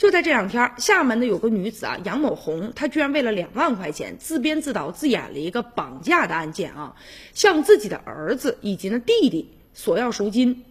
[0.00, 6.96] 就在这两天，厦门的有个女子啊，杨某红，她居然为了两万块钱自编自导自演了一个绑架的案件啊，
[7.34, 10.64] 向自己的儿子以及呢弟弟索要赎金，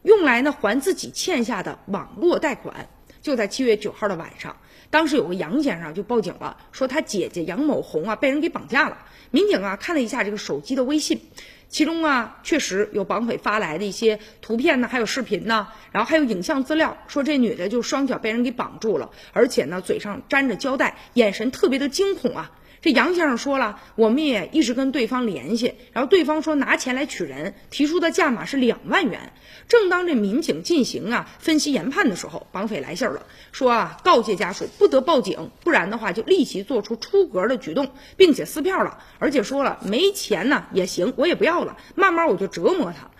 [0.00, 2.88] 用来呢还自己欠下的网络贷款。
[3.26, 4.54] 就在七月九号的晚上，
[4.88, 8.98] 当时有个杨先生就报警了，说他姐姐杨某红啊被人给绑架了。
[9.32, 11.22] 民警啊看了一下这个手机的微信。
[11.68, 22.52] 其中啊，确实有绑匪发来的一些图片呢，还有视频呢，然后还有影像资料，说这女的就双脚被人给绑住了，而且呢嘴上粘着胶带，眼神特别的惊恐啊。
[22.82, 29.32] 这杨先生说了，我们也一直跟对方联系，然后对方说拿钱来取人，提出的价码是两万元。
[29.68, 43.10] 正当这民警进行啊分析研判的时候，绑匪来信了，说啊告诫家属不得报警，不然的话就立即做出出格的举动，并且撕票了，而且说了没钱呢也行，我也不要了，慢慢我就折磨他。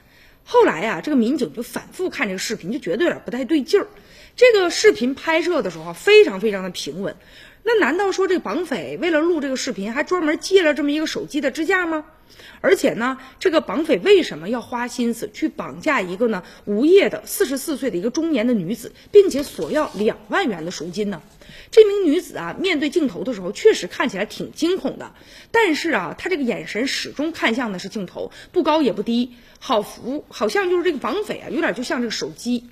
[0.48, 3.88] 后来呀，这个民警就反复看这个视频，就觉得有点不太对劲儿。
[4.36, 7.16] 这个视频拍摄的时候非常非常的平稳。
[7.64, 12.04] 那难道说这个绑匪为了录这个视频，还专门借了这么一个手机的支架吗？
[12.60, 21.22] 而且呢，这个绑匪为什么要花心思去绑架一个呢无业的四十四岁的一个中年的女子，并且索要两万元的赎金呢？
[21.70, 25.12] 这名女子啊，面对镜头的时候确实看起来挺惊恐的，
[25.50, 32.68] 但是啊，她这个眼神始终看向的是镜头，不高也不低，好服，好像就是这个绑匪啊，有点就像这个手机。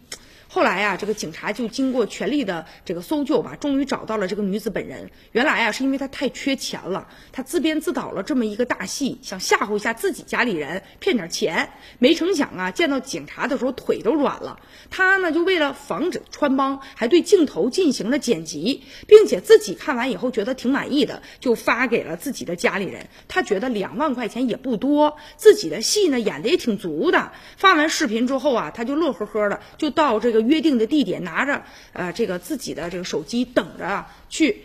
[0.49, 5.11] 后来呀，这个警察就经过全力的这个搜救吧，终于找到了这个女子本人。
[5.33, 11.71] 原来啊，是因为她太缺钱了，她自编自导了这么一个大戏，想吓唬一下自己家里人，骗点钱。
[11.99, 14.61] 没成想啊，见到警察的时候腿都软了。
[14.91, 23.09] 她呢，就为了防止穿帮，还对镜头进行了剪辑，并且自己看完以后觉得挺满意的，就发给了自己的家里人。
[23.27, 27.33] 她觉得两万块钱也不多，自己的戏呢演的也挺足的。
[27.57, 30.45] 发完视频之后啊，她就乐呵呵的就到这个。
[30.45, 31.63] 约定的地点，拿着
[31.95, 34.61] 呃这个自己的这个手机，等着啊去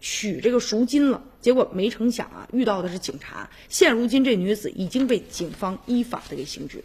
[0.00, 1.20] 取这个赎金了。
[1.40, 3.50] 结果没成想啊，遇到的是警察。
[3.68, 6.82] 现如今这女子已经被警方依法的给刑拘。